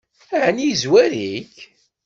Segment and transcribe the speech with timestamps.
[0.45, 1.55] Ɛni yezwar-ik?